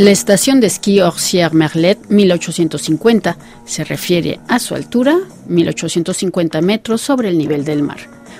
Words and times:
La 0.00 0.12
estación 0.12 0.60
de 0.60 0.66
esquí 0.66 1.00
Orsières-Merlet 1.00 2.08
1850 2.08 3.36
se 3.66 3.84
refiere 3.84 4.40
a 4.48 4.58
su 4.58 4.74
altura, 4.74 5.18
1850 5.46 6.62
metros 6.62 7.02
sobre 7.02 7.28
el 7.28 7.36
nivel 7.36 7.66
del 7.66 7.82
mar. 7.82 7.98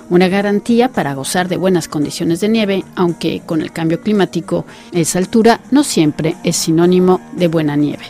Una 0.09 0.29
garantía 0.29 0.89
para 0.89 1.13
gozar 1.13 1.49
de 1.49 1.59
buenas 1.59 1.87
condiciones 1.87 2.41
de 2.41 2.49
nieve, 2.49 2.83
aunque 2.97 3.43
con 3.45 3.61
el 3.61 3.73
cambio 3.73 4.01
climático 4.01 4.65
esa 4.93 5.19
altura 5.19 5.61
no 5.71 5.85
siempre 5.85 6.35
es 6.45 6.57
sinónimo 6.57 7.21
de 7.37 7.49
buena 7.49 7.77
nieve. 7.77 8.07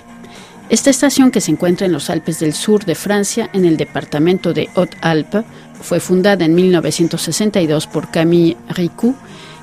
Esta 0.68 0.90
estación 0.90 1.32
que 1.32 1.40
se 1.40 1.50
encuentra 1.50 1.88
en 1.88 1.92
los 1.92 2.08
Alpes 2.08 2.38
del 2.38 2.54
sur 2.54 2.84
de 2.84 2.94
Francia, 2.94 3.50
en 3.52 3.64
el 3.64 3.76
departamento 3.76 4.52
de 4.52 4.68
Haute-Alpes, 4.76 5.44
fue 5.82 5.98
fundada 5.98 6.44
en 6.44 6.54
1962 6.54 7.88
por 7.88 8.12
Camille 8.12 8.56
Ricou 8.68 9.16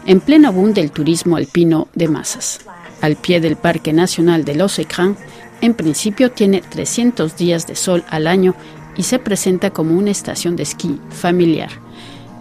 en 0.06 0.20
pleno 0.20 0.52
boom 0.52 0.74
del 0.74 0.92
turismo 0.92 1.38
alpino 1.38 1.88
de 1.96 2.10
masas 2.10 2.60
al 3.02 3.16
pie 3.16 3.40
del 3.40 3.56
Parque 3.56 3.94
Nacional 3.94 4.46
de 4.46 4.56
los 4.56 4.80
Écrins, 4.80 5.18
en 5.62 5.74
principio 5.74 6.32
tiene 6.32 6.62
300 6.62 7.36
días 7.36 7.68
de 7.68 7.76
sol 7.76 8.04
al 8.10 8.28
año 8.28 8.56
y 8.96 9.04
se 9.04 9.20
presenta 9.20 9.72
como 9.72 9.98
una 9.98 10.12
estación 10.12 10.56
de 10.56 10.64
esquí 10.64 11.00
familiar. 11.10 11.70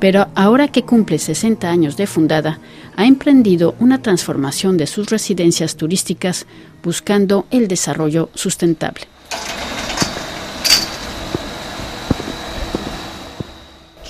Pero 0.01 0.29
ahora 0.35 0.69
que 0.69 0.83
cumple 0.83 1.19
60 1.19 1.69
años 1.69 1.97
de 1.97 2.07
fundada, 2.07 2.59
ha 2.97 3.07
emprendido 3.07 3.75
una 3.79 4.03
transformación 4.03 4.77
de 4.77 4.87
sus 4.87 5.09
residencias 5.09 5.77
turísticas 5.77 6.47
buscando 6.83 7.47
el 7.51 7.69
desarrollo 7.69 8.31
sustentable. 8.35 9.05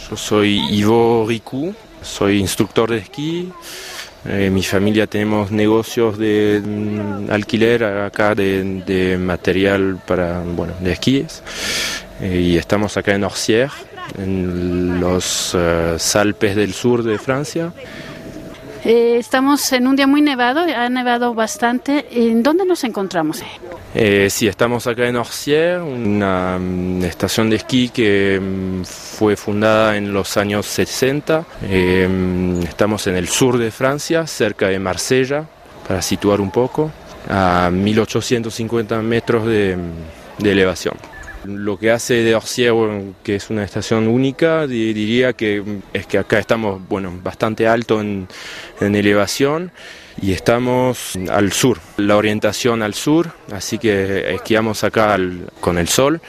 Yo 0.09 0.17
soy 0.17 0.61
Ivo 0.71 1.25
Ricou, 1.27 1.75
soy 2.03 2.39
instructor 2.39 2.91
de 2.91 2.99
esquí. 2.99 3.53
Eh, 4.29 4.51
mi 4.51 4.63
familia 4.63 5.07
tenemos 5.07 5.53
negocios 5.53 6.19
de 6.19 6.61
mm, 6.65 7.31
alquiler 7.31 7.85
acá 7.85 8.35
de, 8.35 9.17
material 9.21 9.99
para, 10.05 10.41
bueno, 10.41 10.75
de 10.81 10.93
esquíes. 10.93 11.43
Eh, 12.21 12.41
y 12.41 12.57
estamos 12.57 12.97
acá 12.97 13.15
en 13.15 13.25
Orsières, 13.25 13.73
en 14.19 15.01
los 15.01 15.55
uh, 15.55 16.19
Alpes 16.19 16.57
del 16.57 16.73
sur 16.73 17.03
de 17.03 17.19
Francia. 17.19 17.73
Eh, 18.89 19.17
estamos 19.19 19.73
en 19.73 19.89
un 19.89 19.97
día 19.97 20.07
muy 20.07 20.23
nevado, 20.23 20.61
ha 20.61 20.89
nevado 20.89 21.35
bastante. 21.35 22.07
¿En 22.09 22.45
dónde 22.45 22.65
nos 22.65 22.85
encontramos? 22.85 23.43
Eh, 23.97 24.29
sí, 24.31 24.47
estamos 24.47 24.87
acá 24.87 25.09
en 25.09 25.17
Orsières, 25.17 25.83
una 25.83 26.57
mm, 26.57 27.03
estación 27.03 27.51
de 27.51 27.57
esquí 27.57 27.89
que 27.89 28.41
mm, 28.41 28.85
fue 28.85 29.35
fundada 29.35 29.97
en 29.97 30.13
los 30.13 30.37
años 30.37 30.67
60. 30.67 31.45
Eh, 31.65 32.07
mm, 32.09 32.63
estamos 32.63 33.09
en 33.09 33.17
el 33.17 33.27
sur 33.27 33.59
de 33.59 33.73
Francia, 33.73 34.25
cerca 34.29 34.69
de 34.69 34.79
Marsella, 34.79 35.47
para 35.89 36.01
situar 36.01 36.41
un 36.41 36.53
poco, 36.53 36.93
a 37.29 37.69
1850 37.73 39.03
metros 39.03 39.47
de 39.49 39.77
elevación. 40.45 40.95
Lo 41.47 41.79
que 41.79 41.91
hace 41.91 42.15
de 42.15 42.35
Orsier, 42.35 42.75
que 43.23 43.37
es 43.37 43.51
una 43.51 43.65
estación 43.65 44.09
única, 44.09 44.67
diría 44.67 45.33
que 45.33 45.63
es 45.93 46.07
que 46.07 46.19
acá 46.19 46.39
estamos 46.39 46.87
bueno, 46.89 47.13
bastante 47.23 47.67
alto 47.67 48.01
en, 48.01 48.29
elevación 48.81 49.73
y 50.21 50.33
estamos 50.33 51.19
al 51.31 51.53
sur, 51.53 51.79
la 51.97 52.17
orientación 52.17 52.83
al 52.83 52.95
sur, 52.95 53.33
así 53.53 53.79
que 53.79 54.35
esquiamos 54.35 54.85
acá 54.85 55.17
con 55.61 55.79
el 55.79 55.89
sol 55.89 56.21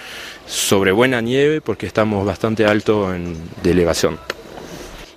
sobre 0.45 0.91
buena 0.91 1.21
nieve 1.21 1.61
porque 1.61 1.87
estamos 1.87 2.25
bastante 2.25 2.65
alto 2.65 3.13
en, 3.13 3.37
de 3.63 3.71
elevación. 3.71 4.19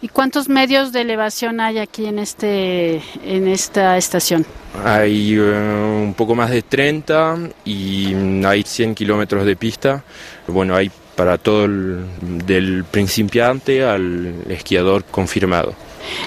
¿Y 0.03 0.09
cuántos 0.09 0.49
medios 0.49 0.93
de 0.93 1.03
elevación 1.03 1.61
hay 1.61 1.79
aquí 1.79 2.07
en, 2.07 2.19
este, 2.19 3.03
en 3.23 3.47
esta 3.47 3.99
estación? 3.99 4.47
Hay 4.85 5.35
eh, 5.35 5.41
un 5.41 6.15
poco 6.15 6.35
más 6.35 6.51
de 6.51 6.63
30 6.63 7.39
y 7.67 8.15
hay 8.45 8.63
100 8.63 8.95
kilómetros 8.95 9.45
de 9.45 9.57
pista. 9.57 10.03
Bueno, 10.47 10.75
hay 10.75 10.91
para 11.17 11.37
todo 11.37 11.67
el, 11.67 12.07
del 12.47 12.85
principiante 12.85 13.85
al 13.85 14.43
esquiador 14.49 15.05
confirmado. 15.05 15.75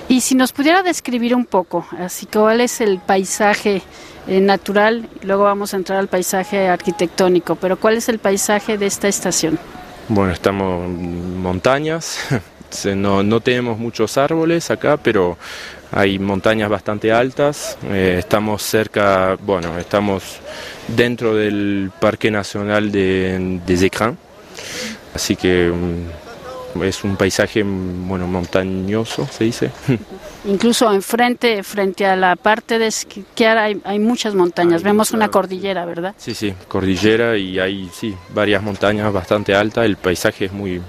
Y 0.07 0.21
si 0.21 0.35
nos 0.35 0.51
pudiera 0.51 0.83
describir 0.83 1.33
un 1.33 1.45
poco, 1.45 1.87
así 1.97 2.27
cuál 2.27 2.61
es 2.61 2.79
el 2.79 2.99
paisaje 2.99 3.81
eh, 4.27 4.39
natural, 4.39 5.09
luego 5.23 5.45
vamos 5.45 5.73
a 5.73 5.77
entrar 5.77 5.97
al 5.97 6.09
paisaje 6.09 6.67
arquitectónico, 6.67 7.55
pero 7.55 7.79
¿cuál 7.79 7.97
es 7.97 8.07
el 8.07 8.19
paisaje 8.19 8.77
de 8.77 8.85
esta 8.85 9.07
estación? 9.07 9.57
Bueno, 10.09 10.31
estamos 10.31 10.85
en 10.85 11.41
montañas, 11.41 12.19
no, 12.95 13.23
no 13.23 13.39
tenemos 13.39 13.77
muchos 13.77 14.17
árboles 14.17 14.71
acá, 14.71 14.97
pero 14.97 15.37
hay 15.91 16.17
montañas 16.19 16.69
bastante 16.69 17.11
altas. 17.11 17.77
Eh, 17.85 18.17
estamos 18.19 18.63
cerca, 18.63 19.37
bueno, 19.41 19.77
estamos 19.77 20.39
dentro 20.87 21.35
del 21.35 21.91
Parque 21.99 22.31
Nacional 22.31 22.91
de, 22.91 23.61
de 23.65 23.91
Así 25.13 25.35
que 25.35 25.71
mm, 25.71 26.81
es 26.81 27.03
un 27.03 27.15
paisaje 27.15 27.63
bueno, 27.63 28.25
montañoso, 28.27 29.27
se 29.27 29.43
dice. 29.43 29.71
Incluso 30.45 30.91
enfrente, 30.91 31.61
frente 31.63 32.05
a 32.05 32.15
la 32.15 32.35
parte 32.35 32.79
de 32.79 32.87
esquiar, 32.87 33.57
hay, 33.57 33.79
hay 33.83 33.99
muchas 33.99 34.33
montañas. 34.33 34.83
Vemos 34.83 35.11
una 35.11 35.29
cordillera, 35.29 35.85
¿verdad? 35.85 36.15
Sí, 36.17 36.33
sí, 36.33 36.53
cordillera 36.67 37.37
y 37.37 37.59
hay 37.59 37.89
sí, 37.93 38.15
varias 38.33 38.63
montañas 38.63 39.13
bastante 39.13 39.53
altas. 39.53 39.85
El 39.85 39.95
paisaje 39.95 40.45
es 40.45 40.51
muy, 40.51 40.81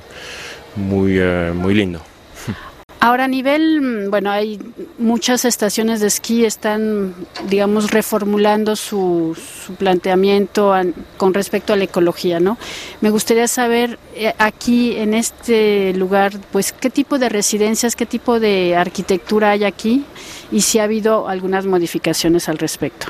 muy, 0.77 1.19
eh, 1.19 1.53
muy 1.55 1.75
lindo. 1.75 2.01
Ahora 3.05 3.25
a 3.25 3.29
nivel, 3.29 3.83
mm, 3.83 4.11
bueno, 4.11 4.31
hay 4.31 4.59
muchas 4.99 5.45
estaciones 5.45 6.01
de 6.01 6.07
esquí 6.07 6.47
están, 6.47 7.15
digamos, 7.51 7.91
reformulando 7.91 8.77
su, 8.77 9.37
su 9.67 9.75
planteamiento 9.75 10.75
con 11.19 11.35
respecto 11.35 11.75
a 11.75 11.77
la 11.77 11.85
ecología, 11.85 12.41
¿no? 12.41 12.57
Me 13.03 13.11
gustaría 13.11 13.47
saber 13.47 13.99
eh, 14.15 14.33
aquí 14.39 14.97
en 14.97 15.13
este 15.13 15.93
lugar, 15.93 16.33
pues, 16.51 16.73
qué 16.73 16.89
tipo 16.89 17.19
de 17.19 17.29
residencias, 17.29 17.95
qué 17.95 18.07
tipo 18.07 18.41
de 18.41 18.75
arquitectura 18.75 19.51
hay 19.51 19.65
aquí 19.65 20.07
y 20.51 20.63
si 20.63 20.79
ha 20.79 20.85
habido 20.85 21.29
algunas 21.29 21.67
modificaciones 21.67 22.49
al 22.49 22.57
respecto. 22.57 23.09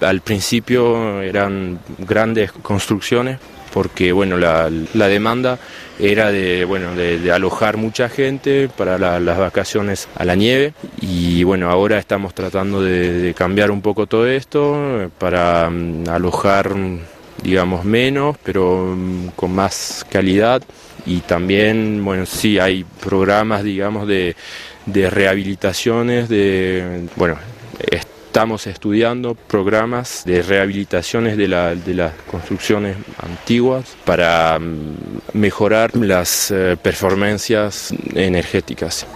Al 0.00 0.20
principio 0.20 1.22
eran 1.22 1.78
grandes 1.98 2.52
construcciones 2.52 3.38
porque 3.76 4.10
bueno 4.10 4.38
la, 4.38 4.70
demanda 5.06 5.58
era 5.98 6.32
de 6.32 6.64
bueno 6.64 6.94
de, 6.94 7.30
alojar 7.30 7.76
mucha 7.76 8.08
gente 8.08 8.70
para 8.74 8.96
las 9.20 9.38
vacaciones 9.38 10.08
a 10.14 10.24
la 10.24 10.34
nieve. 10.34 10.72
Y 11.02 11.42
bueno 11.44 11.70
ahora 11.70 11.98
estamos 11.98 12.32
tratando 12.32 12.80
de, 12.80 13.34
cambiar 13.36 13.70
un 13.70 13.82
poco 13.82 14.06
todo 14.06 14.26
esto 14.26 15.10
para 15.18 15.68
mm, 15.68 16.08
alojar 16.08 16.74
digamos 17.42 17.84
menos 17.84 18.38
pero 18.42 18.94
mm, 18.96 19.28
con 19.36 19.54
más 19.54 20.06
calidad. 20.10 20.62
Y 21.04 21.18
también 21.20 22.02
bueno 22.02 22.24
sí 22.24 22.58
hay 22.58 22.82
programas 23.00 23.62
digamos 23.62 24.08
de, 24.08 24.36
de 24.86 25.10
rehabilitaciones 25.10 26.30
de 26.30 27.08
bueno 27.16 27.36
Estamos 28.36 28.66
estudiando 28.66 29.34
programas 29.34 30.22
de 30.26 30.42
rehabilitaciones 30.42 31.38
de, 31.38 31.48
las 31.48 32.12
construcciones 32.30 32.94
antiguas 33.18 33.96
para 34.04 34.58
mm, 34.58 35.30
mejorar 35.32 35.96
las 35.96 36.50
eh, 36.50 36.76
performancias 36.76 37.94
energéticas. 38.14 39.06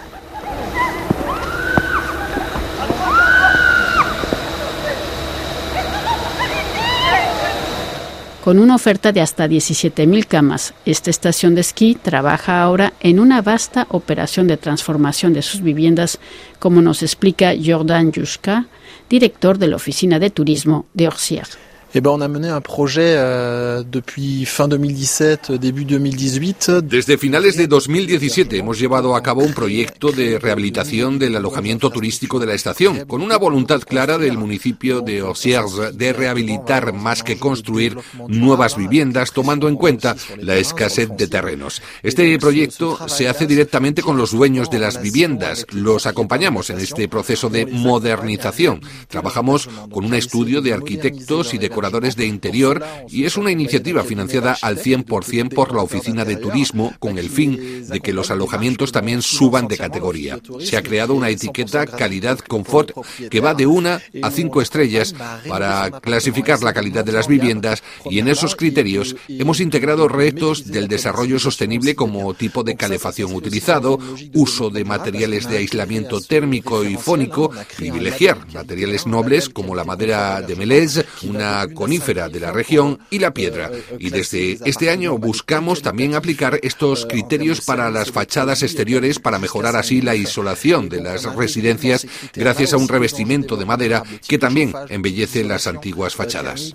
Con 8.43 8.57
una 8.57 8.73
oferta 8.73 9.11
de 9.11 9.21
hasta 9.21 9.47
17.000 9.47 10.25
camas, 10.25 10.73
esta 10.83 11.11
estación 11.11 11.53
de 11.53 11.61
esquí 11.61 11.93
trabaja 11.93 12.59
ahora 12.59 12.93
en 12.99 13.19
una 13.19 13.43
vasta 13.43 13.85
operación 13.89 14.47
de 14.47 14.57
transformación 14.57 15.31
de 15.33 15.43
sus 15.43 15.61
viviendas, 15.61 16.17
como 16.57 16.81
nos 16.81 17.03
explica 17.03 17.53
Jordan 17.63 18.11
Yushka, 18.11 18.65
director 19.11 19.57
de 19.57 19.67
la 19.67 19.75
Oficina 19.75 20.19
de 20.19 20.29
Turismo 20.29 20.85
de 20.93 21.07
Orsières. 21.07 21.57
Eh 21.93 21.99
ben, 21.99 22.11
on 22.11 22.21
a 22.21 22.29
mené 22.29 22.47
un 22.47 22.61
projet 22.61 23.15
euh, 23.17 23.83
depuis 23.83 24.45
fin 24.45 24.69
2017, 24.69 25.51
début 25.51 25.83
2018. 25.83 26.79
Desde 26.83 27.17
finales 27.17 27.57
de 27.57 27.67
2017 27.67 28.59
hemos 28.59 28.79
llevado 28.79 29.13
a 29.13 29.21
cabo 29.21 29.41
un 29.41 29.53
proyecto 29.53 30.13
de 30.13 30.39
rehabilitación 30.39 31.19
del 31.19 31.35
alojamiento 31.35 31.89
turístico 31.89 32.39
de 32.39 32.45
la 32.45 32.53
estación, 32.53 33.03
con 33.07 33.21
una 33.21 33.35
voluntad 33.35 33.81
clara 33.81 34.17
del 34.17 34.37
municipio 34.37 35.01
de 35.01 35.21
Osiers 35.21 35.97
de 35.97 36.13
rehabilitar 36.13 36.93
más 36.93 37.23
que 37.23 37.37
construir 37.37 37.97
nuevas 38.29 38.77
viviendas, 38.77 39.33
tomando 39.33 39.67
en 39.67 39.75
cuenta 39.75 40.15
la 40.37 40.55
escasez 40.55 41.09
de 41.17 41.27
terrenos. 41.27 41.81
Este 42.03 42.39
proyecto 42.39 42.99
se 43.09 43.27
hace 43.27 43.45
directamente 43.45 44.01
con 44.01 44.15
los 44.15 44.31
dueños 44.31 44.69
de 44.69 44.79
las 44.79 45.01
viviendas. 45.01 45.65
Los 45.71 46.05
acompañamos 46.05 46.69
en 46.69 46.79
este 46.79 47.09
proceso 47.09 47.49
de 47.49 47.65
modernización. 47.65 48.79
Trabajamos 49.09 49.67
con 49.91 50.05
un 50.05 50.13
estudio 50.13 50.61
de 50.61 50.71
arquitectos 50.71 51.53
y 51.53 51.57
de 51.57 51.69
de 51.81 52.25
interior 52.25 52.83
y 53.09 53.25
es 53.25 53.37
una 53.37 53.51
iniciativa 53.51 54.03
financiada 54.03 54.55
al 54.61 54.77
100% 54.77 55.53
por 55.53 55.73
la 55.73 55.81
Oficina 55.81 56.25
de 56.25 56.35
Turismo 56.35 56.93
con 56.99 57.17
el 57.17 57.29
fin 57.29 57.87
de 57.87 57.99
que 57.99 58.13
los 58.13 58.31
alojamientos 58.31 58.91
también 58.91 59.21
suban 59.21 59.67
de 59.67 59.77
categoría. 59.77 60.39
Se 60.59 60.77
ha 60.77 60.83
creado 60.83 61.13
una 61.13 61.29
etiqueta 61.29 61.85
calidad 61.85 62.39
confort 62.39 62.91
que 63.29 63.39
va 63.39 63.53
de 63.53 63.65
una 63.65 64.01
a 64.21 64.31
cinco 64.31 64.61
estrellas 64.61 65.13
para 65.47 65.89
clasificar 66.01 66.61
la 66.61 66.73
calidad 66.73 67.03
de 67.03 67.11
las 67.11 67.27
viviendas 67.27 67.83
y 68.09 68.19
en 68.19 68.27
esos 68.27 68.55
criterios 68.55 69.15
hemos 69.27 69.59
integrado 69.59 70.07
retos 70.07 70.67
del 70.67 70.87
desarrollo 70.87 71.39
sostenible 71.39 71.95
como 71.95 72.33
tipo 72.33 72.63
de 72.63 72.75
calefacción 72.75 73.33
utilizado, 73.33 73.99
uso 74.33 74.69
de 74.69 74.85
materiales 74.85 75.49
de 75.49 75.57
aislamiento 75.57 76.21
térmico 76.21 76.83
y 76.83 76.95
fónico, 76.95 77.51
privilegiar 77.77 78.37
materiales 78.53 79.07
nobles 79.07 79.49
como 79.49 79.75
la 79.75 79.83
madera 79.83 80.41
de 80.41 80.55
Melez, 80.55 81.05
una 81.23 81.67
conífera 81.73 82.29
de 82.29 82.39
la 82.39 82.51
región 82.51 82.99
y 83.09 83.19
la 83.19 83.33
piedra. 83.33 83.71
Y 83.99 84.09
desde 84.09 84.59
este 84.65 84.89
año 84.89 85.17
buscamos 85.17 85.81
también 85.81 86.15
aplicar 86.15 86.59
estos 86.63 87.05
criterios 87.05 87.61
para 87.61 87.89
las 87.89 88.11
fachadas 88.11 88.63
exteriores 88.63 89.19
para 89.19 89.39
mejorar 89.39 89.75
así 89.75 90.01
la 90.01 90.15
isolación 90.15 90.89
de 90.89 91.01
las 91.01 91.23
residencias 91.35 92.07
gracias 92.33 92.73
a 92.73 92.77
un 92.77 92.87
revestimiento 92.87 93.57
de 93.57 93.65
madera 93.65 94.03
que 94.27 94.37
también 94.37 94.73
embellece 94.89 95.43
las 95.43 95.67
antiguas 95.67 96.15
fachadas. 96.15 96.73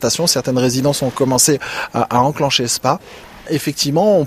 Effectivement, 3.51 4.27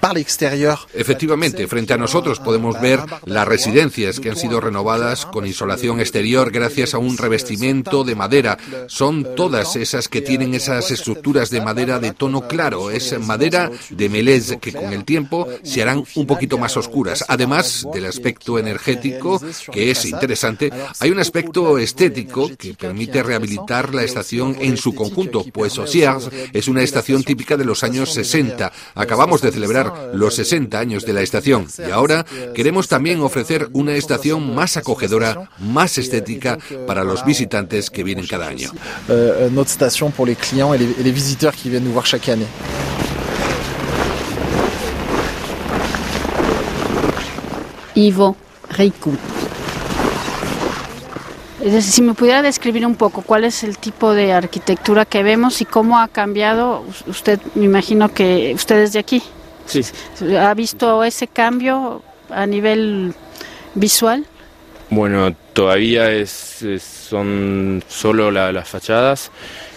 par 0.00 0.14
l'extérieur. 0.14 0.86
Efectivamente, 0.94 1.66
frente 1.66 1.92
a 1.92 1.96
nosotros 1.96 2.40
podemos 2.40 2.80
ver 2.80 3.00
las 3.24 3.46
residencias 3.46 4.20
que 4.20 4.30
han 4.30 4.36
sido 4.36 4.60
renovadas 4.60 5.26
con 5.26 5.46
insolación 5.46 6.00
exterior 6.00 6.50
gracias 6.50 6.94
a 6.94 6.98
un 6.98 7.16
revestimiento 7.16 8.04
de 8.04 8.14
madera. 8.14 8.58
Son 8.88 9.34
todas 9.36 9.76
esas 9.76 10.08
que 10.08 10.22
tienen 10.22 10.54
esas 10.54 10.90
estructuras 10.90 11.50
de 11.50 11.60
madera 11.60 11.98
de 11.98 12.12
tono 12.12 12.48
claro. 12.48 12.90
Es 12.90 13.18
madera 13.20 13.70
de 13.90 14.08
melez 14.08 14.56
que 14.60 14.72
con 14.72 14.92
el 14.92 15.04
tiempo 15.04 15.48
se 15.62 15.82
harán 15.82 16.04
un 16.14 16.26
poquito 16.26 16.58
más 16.58 16.76
oscuras. 16.76 17.24
Además 17.28 17.86
del 17.92 18.06
aspecto 18.06 18.58
energético, 18.58 19.40
que 19.72 19.90
es 19.90 20.04
interesante, 20.04 20.70
hay 21.00 21.10
un 21.10 21.18
aspecto 21.18 21.78
estético 21.78 22.50
que 22.56 22.74
permite 22.74 23.22
rehabilitar 23.22 23.94
la 23.94 24.02
estación 24.02 24.55
en 24.60 24.76
su 24.76 24.94
conjunto, 24.94 25.44
pues 25.52 25.78
Osiers 25.78 26.28
es 26.52 26.68
una 26.68 26.82
estación 26.82 27.22
típica 27.22 27.56
de 27.56 27.64
los 27.64 27.82
años 27.84 28.12
60. 28.12 28.72
Acabamos 28.94 29.42
de 29.42 29.52
celebrar 29.52 30.10
los 30.14 30.34
60 30.36 30.78
años 30.78 31.04
de 31.04 31.12
la 31.12 31.22
estación 31.22 31.66
y 31.78 31.90
ahora 31.90 32.24
queremos 32.54 32.88
también 32.88 33.20
ofrecer 33.20 33.68
una 33.72 33.94
estación 33.94 34.54
más 34.54 34.76
acogedora, 34.76 35.50
más 35.58 35.98
estética 35.98 36.58
para 36.86 37.04
los 37.04 37.24
visitantes 37.24 37.90
que 37.90 38.04
vienen 38.04 38.26
cada 38.26 38.48
año. 38.48 38.70
Euh, 39.08 39.48
notre 39.50 39.70
station 39.70 40.10
pour 40.10 40.26
les 40.26 40.36
clients 40.36 40.74
et 40.74 40.78
les, 40.78 41.10
visiteurs 41.10 41.54
qui 41.54 41.70
viennent 41.70 41.84
nous 41.84 41.92
voir 41.92 42.06
chaque 42.06 42.28
année. 42.28 42.46
Ivo 47.94 48.36
si 51.80 52.02
me 52.02 52.14
pudiera 52.14 52.42
describir 52.42 52.86
un 52.86 52.94
poco 52.94 53.22
cuál 53.22 53.44
es 53.44 53.64
el 53.64 53.78
tipo 53.78 54.14
de 54.14 54.32
arquitectura 54.32 55.04
que 55.04 55.22
vemos 55.22 55.60
y 55.60 55.64
cómo 55.64 55.98
ha 55.98 56.08
cambiado, 56.08 56.84
usted 57.06 57.40
me 57.54 57.64
imagino 57.64 58.12
que 58.12 58.52
usted 58.54 58.78
es 58.82 58.92
de 58.92 58.98
aquí. 58.98 59.22
Sí. 59.66 59.82
¿Ha 60.38 60.54
visto 60.54 61.02
ese 61.02 61.26
cambio 61.26 62.02
a 62.30 62.46
nivel 62.46 63.14
visual? 63.74 64.26
Bueno, 64.90 65.34
todavía 65.52 66.12
es, 66.12 66.64
son 67.10 67.82
solo 67.88 68.30
las 68.30 68.68
fachadas. 68.68 69.32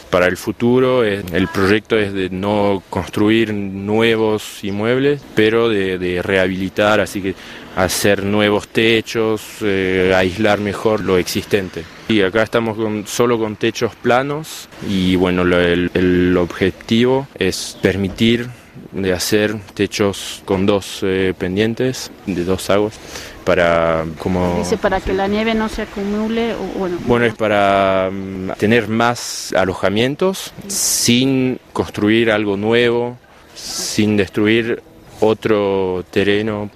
Para 0.10 0.28
el 0.28 0.38
futuro 0.38 1.04
el 1.04 1.48
proyecto 1.54 1.98
es 1.98 2.14
de 2.14 2.30
no 2.30 2.82
construir 2.90 3.54
nuevos 3.54 4.64
inmuebles, 4.64 5.22
pero 5.36 5.70
de 5.70 6.22
rehabilitar, 6.24 7.00
así 7.00 7.22
que 7.22 7.36
hacer 7.76 8.24
nuevos 8.24 8.68
techos, 8.68 9.42
eh, 9.62 10.14
aislar 10.16 10.60
mejor 10.60 11.02
lo 11.02 11.18
existente. 11.18 11.84
Y 12.08 12.22
acá 12.22 12.44
estamos 12.44 12.78
solo 13.10 13.38
con 13.40 13.56
techos 13.56 13.96
planos 13.96 14.68
y 14.88 15.16
bueno, 15.16 15.44
el, 15.44 16.36
objetivo 16.38 17.28
es 17.36 17.78
permitir 17.82 18.48
de 18.92 19.14
hacer 19.14 19.56
techos 19.74 20.42
con 20.46 20.66
dos 20.66 21.00
eh, 21.04 21.34
pendientes 21.38 22.12
de 22.26 22.44
dos 22.44 22.70
aguas 22.70 23.00
para 23.50 24.06
como 24.20 24.60
dice 24.60 24.78
para 24.78 25.02
que 25.02 25.12
la 25.12 25.28
nieve 25.28 25.56
no 25.56 25.70
se 25.70 25.82
acumule 25.82 26.54
bueno. 26.78 27.00
Bueno 27.08 27.26
es 27.26 27.34
para 27.34 28.12
mm, 28.12 28.52
tener 28.60 28.88
más 28.88 29.54
alojamientos 29.58 30.54
sin 30.68 31.60
construir 31.74 32.30
algo 32.30 32.58
nuevo 32.58 33.18
sin 33.56 34.18
destruir 34.18 34.84
otro 35.20 36.06
terreno. 36.12 36.70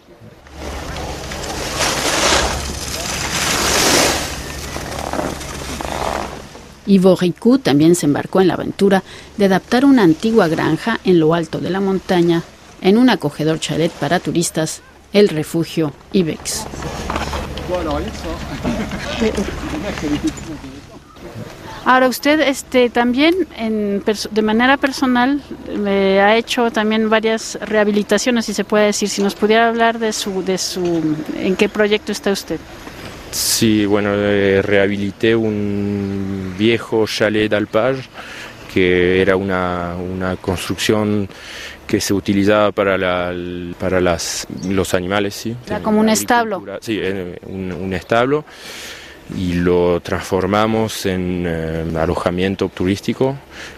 Ivo 6.88 7.16
Ricou 7.16 7.60
también 7.60 7.94
se 7.94 8.08
embarcó 8.08 8.42
en 8.42 8.48
la 8.48 8.56
aventura 8.56 9.04
de 9.38 9.46
adaptar 9.46 9.86
una 9.86 10.02
antigua 10.02 10.48
granja 10.48 11.00
en 11.06 11.20
lo 11.20 11.36
alto 11.36 11.60
de 11.60 11.70
la 11.70 11.80
montaña 11.80 12.42
en 12.82 12.98
un 12.98 13.12
acogedor 13.12 13.60
chalet 13.60 13.92
para 13.92 14.20
turistas, 14.20 14.82
el 15.14 15.30
refugio 15.30 15.94
Ibex. 16.12 16.66
Ahora 21.86 22.08
usted 22.08 22.40
este 22.40 22.90
también 22.90 23.34
de 23.58 24.42
manera 24.42 24.78
personal 24.78 25.42
me 25.78 26.20
ha 26.22 26.38
hecho 26.38 26.72
también 26.72 27.10
varias 27.10 27.58
rehabilitaciones, 27.62 28.46
si 28.46 28.54
se 28.54 28.64
puede 28.64 28.88
decir, 28.88 29.10
si 29.10 29.22
nos 29.22 29.36
pudiera 29.36 29.68
hablar 29.68 30.00
de 30.00 30.14
su 30.14 30.44
de 30.44 30.58
su 30.58 31.16
en 31.38 31.56
qué 31.56 31.70
proyecto 31.70 32.12
está 32.12 32.32
usted. 32.32 32.60
Sí, 33.32 33.86
bueno, 33.86 34.12
eh, 34.14 34.62
rehabilité 34.62 35.36
un 35.36 36.54
viejo 36.58 37.06
chalet 37.08 37.50
d'alpage 37.50 38.08
que 38.74 39.22
era 39.22 39.36
una, 39.36 39.96
construcción 40.42 41.30
que 41.88 42.00
se 42.00 42.14
utilizaba 42.14 42.72
para, 42.72 42.98
la, 42.98 43.34
para 43.80 44.02
las, 44.02 44.48
los 44.68 44.94
animales, 44.94 45.36
sí. 45.36 45.56
Era 45.68 45.82
como 45.82 46.00
un 46.00 46.10
establo. 46.10 46.64
Sí, 46.82 47.00
eh, 47.02 47.38
un, 47.48 47.94
establo 47.94 48.46
y 49.38 49.54
lo 49.54 50.00
transformamos 50.02 51.06
en 51.06 51.46
eh, 51.48 51.86
alojamiento 51.98 52.70
turístico 52.70 53.36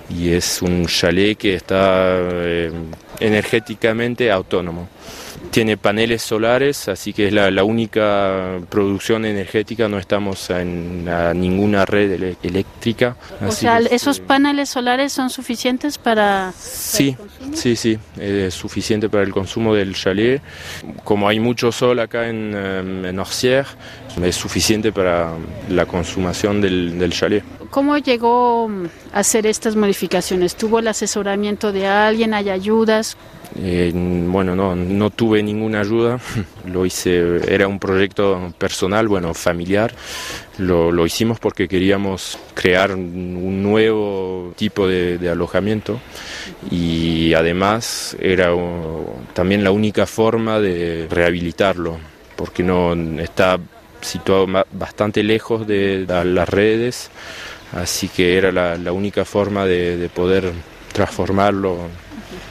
y 0.09 0.29
es 0.29 0.61
un 0.61 0.85
chalet 0.85 1.37
que 1.37 1.55
está 1.55 2.17
energéticamente 3.19 4.31
autónomo 4.31 4.89
tiene 5.51 5.77
paneles 5.77 6.21
solares, 6.21 6.87
así 6.87 7.13
que 7.13 7.27
es 7.27 7.33
la, 7.33 7.63
única 7.63 8.59
producción 8.69 9.25
energética, 9.25 9.87
no 9.87 9.97
estamos 9.97 10.49
en 10.49 11.05
ninguna 11.39 11.85
red 11.85 12.35
eléctrica. 12.43 13.15
O 13.45 13.51
sea, 13.51 13.79
¿esos 13.79 14.19
paneles 14.19 14.69
solares 14.69 15.13
son 15.13 15.29
suficientes 15.29 15.97
para... 15.97 16.53
Sí, 16.57 17.15
sí, 17.53 17.75
sí, 17.75 17.97
es 18.19 18.53
suficiente 18.53 19.09
para 19.09 19.23
el 19.23 19.31
consumo 19.31 19.73
del 19.73 19.95
chalet. 19.95 20.41
Como 21.03 21.27
hay 21.27 21.39
mucho 21.39 21.71
sol 21.71 21.99
acá 21.99 22.27
en, 22.27 22.53
em, 22.55 23.05
en 23.05 23.19
es 24.23 24.35
suficiente 24.35 24.91
para 24.91 25.33
la 25.69 25.85
consumación 25.85 26.61
del, 26.61 26.97
del 26.97 27.11
chalet. 27.11 27.43
¿Cómo 27.69 27.97
llegó 27.97 28.69
a 29.11 29.19
hacer 29.19 29.45
estas 29.45 29.75
modificaciones? 29.75 30.55
¿Tuvo 30.55 30.79
el 30.79 30.87
asesoramiento 30.87 31.71
de 31.71 31.87
alguien? 31.87 32.33
¿Hay 32.33 32.49
ayudas? 32.49 33.17
Eh, 33.57 33.91
bueno, 33.93 34.55
no, 34.55 34.75
no 34.75 35.09
tuve 35.09 35.41
ninguna 35.41 35.81
ayuda, 35.81 36.19
lo 36.65 36.85
hice, 36.85 37.37
era 37.53 37.67
un 37.67 37.79
proyecto 37.79 38.53
personal, 38.57 39.07
bueno, 39.07 39.33
familiar, 39.33 39.93
lo, 40.57 40.91
lo 40.91 41.05
hicimos 41.05 41.39
porque 41.39 41.67
queríamos 41.67 42.37
crear 42.53 42.93
un 42.93 43.63
nuevo 43.63 44.53
tipo 44.55 44.87
de, 44.87 45.29
alojamiento. 45.29 45.99
Y 46.69 47.33
además 47.33 48.15
era 48.19 48.51
también 49.33 49.63
la 49.63 49.71
única 49.71 50.05
forma 50.05 50.59
de 50.59 51.07
rehabilitarlo, 51.09 51.97
porque 52.35 52.63
no 52.63 52.93
está 53.19 53.59
situado 54.01 54.47
bastante 54.71 55.23
lejos 55.23 55.65
de, 55.65 56.05
las 56.07 56.49
redes, 56.49 57.09
así 57.73 58.07
que 58.07 58.37
era 58.37 58.51
la, 58.51 58.91
única 58.91 59.25
forma 59.25 59.65
de 59.65 60.09
poder 60.13 60.51
transformarlo 60.93 61.89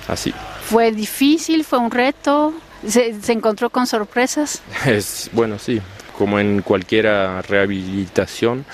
así. 0.09 0.35
¿Fue 0.69 0.93
difícil? 0.93 1.65
¿Fue 1.65 1.79
un 1.79 1.91
reto? 1.91 2.55
¿Se, 2.87 3.15
encontró 3.33 3.71
con 3.71 3.87
sorpresas? 3.87 4.63
Es, 4.87 5.31
bueno, 5.33 5.59
sí, 5.59 5.81
como 6.17 6.39
en 6.39 6.63
cualquier 6.63 7.07
rehabilitación 7.49 8.65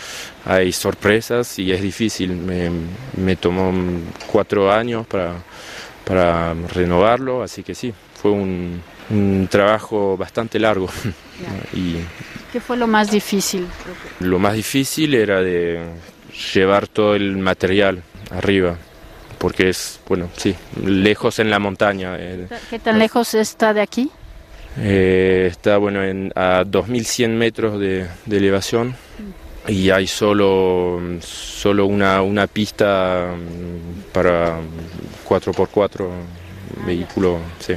hay 0.45 0.73
sorpresas 0.73 1.59
y 1.59 1.73
es 1.73 1.81
difícil. 1.81 2.33
Me, 3.17 3.37
tomó 3.37 3.73
cuatro 4.27 4.73
años 4.73 5.07
para, 5.07 5.35
para 6.05 6.55
renovarlo, 6.55 7.43
así 7.43 7.63
que 7.63 7.75
sí, 7.75 7.93
fue 8.21 8.33
un, 8.33 8.83
trabajo 9.51 10.17
bastante 10.17 10.61
largo 10.61 10.89
y 11.73 11.97
¿Qué 12.53 12.61
fue 12.61 12.77
lo 12.77 12.87
más 12.87 13.11
difícil? 13.11 13.67
Lo 14.21 14.39
más 14.39 14.55
difícil 14.55 15.15
era 15.15 15.41
de 15.41 15.85
llevar 16.55 16.89
todo 16.89 17.15
el 17.15 17.37
material 17.37 18.03
arriba, 18.31 18.77
porque 19.41 19.71
es, 19.71 19.99
bueno, 20.07 20.29
sí, 20.37 20.55
lejos 20.85 21.39
en 21.39 21.49
la 21.49 21.59
montaña. 21.59 22.17
¿Qué 22.69 22.79
tan 22.79 22.99
lejos 22.99 23.33
está 23.33 23.73
de 23.73 23.81
aquí? 23.81 24.11
eh, 24.77 25.49
está, 25.51 25.79
bueno, 25.79 26.05
en, 26.05 26.31
a 26.37 26.63
2100 26.65 27.37
metros 27.37 27.81
de, 27.81 28.07
de 28.27 28.37
elevación 28.37 28.95
y 29.67 29.89
hay 29.91 30.07
solo, 30.07 31.01
solo 31.21 31.87
una, 31.87 32.21
una 32.21 32.47
pista 32.47 33.35
mm, 33.35 34.13
para 34.13 34.59
4x4 35.27 36.09
vehículo, 36.87 37.39
sí. 37.61 37.75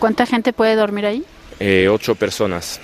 ¿Cuánta 0.00 0.26
gente 0.26 0.52
puede 0.52 0.74
dormir 0.74 1.06
ahí? 1.06 1.24
Eh, 1.60 1.88
ocho 1.88 2.16
personas. 2.16 2.80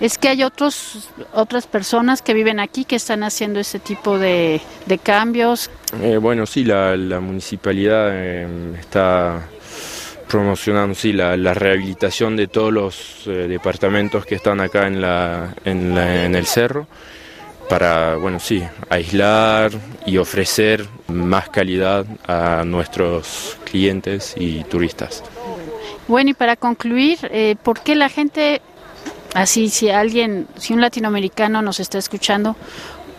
Es 0.00 0.16
que 0.16 0.28
hay 0.28 0.44
otros, 0.44 1.08
otras 1.32 1.66
personas 1.66 2.22
que 2.22 2.32
viven 2.32 2.60
aquí 2.60 2.84
que 2.84 2.96
están 2.96 3.24
haciendo 3.24 3.58
ese 3.58 3.80
tipo 3.80 4.18
de, 4.18 4.60
de 4.86 4.98
cambios. 4.98 5.70
Eh, 6.00 6.18
bueno, 6.18 6.46
sí, 6.46 6.64
la, 6.64 6.96
la 6.96 7.18
municipalidad 7.18 8.10
eh, 8.12 8.46
está 8.78 9.48
promocionando 10.28 10.94
sí, 10.94 11.12
la, 11.12 11.36
la 11.36 11.52
rehabilitación 11.54 12.36
de 12.36 12.46
todos 12.46 12.72
los 12.72 13.22
eh, 13.26 13.30
departamentos 13.48 14.24
que 14.24 14.36
están 14.36 14.60
acá 14.60 14.86
en, 14.86 15.00
la, 15.00 15.54
en, 15.64 15.94
la- 15.94 16.24
en 16.26 16.34
el 16.36 16.46
cerro 16.46 16.86
para, 17.68 18.16
bueno, 18.16 18.38
sí, 18.38 18.62
aislar 18.88 19.70
y 20.06 20.16
ofrecer 20.18 20.86
más 21.08 21.48
calidad 21.50 22.06
a 22.26 22.62
nuestros 22.64 23.58
clientes 23.70 24.34
y 24.38 24.64
turistas. 24.64 25.22
Bueno, 26.06 26.30
y 26.30 26.34
para 26.34 26.56
concluir, 26.56 27.18
eh, 27.30 27.56
¿por 27.62 27.80
qué 27.80 27.94
la 27.94 28.08
gente, 28.08 28.62
así 29.34 29.68
si 29.68 29.88
alguien, 29.90 30.46
si 30.58 30.72
un 30.72 30.80
latinoamericano 30.80 31.62
nos 31.62 31.80
está 31.80 31.98
escuchando, 31.98 32.56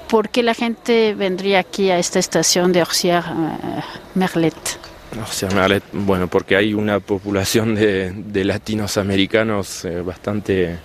¿por 0.09 0.29
qué 0.29 0.43
la 0.43 0.53
gente 0.53 1.13
vendría 1.15 1.59
aquí 1.59 1.89
a 1.91 1.99
esta 1.99 2.19
estación 2.19 2.71
de 2.71 2.81
Orsières 2.81 3.25
eh, 3.27 3.81
Merlet? 4.15 4.55
O 5.27 5.31
sea, 5.31 5.49
me 5.49 5.59
ale- 5.61 5.81
bueno, 5.91 6.27
porque 6.27 6.55
hay 6.55 6.73
una 6.73 6.99
población 6.99 7.75
de, 7.75 8.11
de 8.11 8.43
latinos 8.45 8.97
americanos 8.97 9.83
eh, 9.85 10.01
bastante 10.01 10.77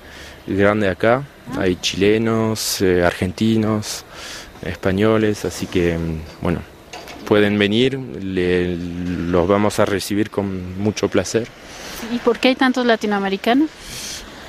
grande 0.47 0.89
acá. 0.89 1.23
Hay 1.59 1.77
chilenos, 1.77 2.81
eh, 2.81 3.05
argentinos, 3.05 4.05
españoles, 4.63 5.45
así 5.45 5.67
que, 5.67 5.99
mm, 5.99 6.21
bueno, 6.43 6.61
pueden 7.27 7.59
venir, 7.59 7.99
le- 7.99 8.77
los 8.77 9.47
vamos 9.47 9.79
a 9.79 9.85
recibir 9.85 10.31
con 10.31 10.79
mucho 10.81 11.09
placer. 11.09 11.47
¿Y 12.11 12.19
por 12.19 12.39
qué 12.39 12.49
hay 12.49 12.55
tantos 12.57 12.87
latinoamericanos? 12.87 13.69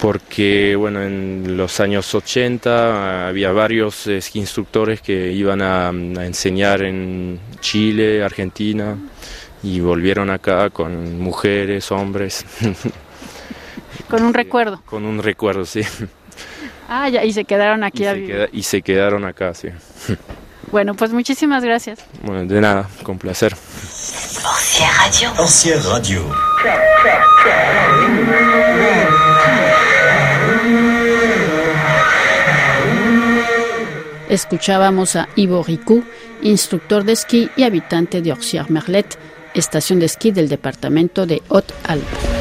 Porque, 0.05 0.75
bueno, 0.77 1.01
en 1.01 1.57
los 1.57 1.79
años 1.79 2.13
80 2.13 3.27
había 3.27 3.51
varios 3.51 4.05
eh, 4.05 4.19
instructores 4.35 5.01
que 5.01 5.31
iban 5.31 5.63
a, 5.63 5.87
a 5.87 6.25
enseñar 6.27 6.83
en 6.83 7.39
Chile, 7.59 8.23
Argentina, 8.23 8.95
y 9.63 9.79
volvieron 9.79 10.29
acá 10.29 10.69
con 10.69 11.19
mujeres, 11.19 11.91
hombres. 11.91 12.45
Con 14.07 14.21
un 14.21 14.35
recuerdo. 14.35 14.79
Con 14.85 15.05
un 15.05 15.23
recuerdo, 15.23 15.65
sí. 15.65 15.81
Ah, 16.87 17.09
ya, 17.09 17.23
y 17.23 17.33
se 17.33 17.43
quedaron 17.45 17.83
aquí 17.83 18.03
Y 18.03 18.05
a 18.05 18.11
se, 18.11 18.15
vivir. 18.19 18.35
queda- 18.35 18.49
y 18.53 18.61
se 18.61 18.81
quedaron 18.83 19.25
acá, 19.25 19.55
sí. 19.55 19.69
Bueno, 20.71 20.93
pues 20.93 21.13
muchísimas 21.13 21.63
gracias. 21.63 22.05
Bueno, 22.21 22.45
de 22.45 22.61
nada, 22.61 22.87
con 23.01 23.17
placer. 23.17 23.55
Ancienne 25.39 25.81
radio. 25.81 26.21
Escuchábamos 34.35 35.15
a 35.15 35.29
Ivo 35.37 35.63
Ricou, 35.63 36.03
instructor 36.41 37.05
de 37.05 37.13
esquí 37.13 37.49
y 37.55 37.63
habitante 37.63 38.21
de 38.21 38.33
Orsières-Merlet, 38.33 39.17
estación 39.53 39.99
de 39.99 40.07
esquí 40.07 40.31
del 40.31 40.49
departamento 40.49 41.25
de 41.25 41.41
Haute-Alpes. 41.47 42.35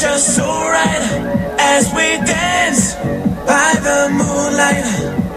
Just. 0.00 0.40
As 1.80 1.94
we 1.94 2.39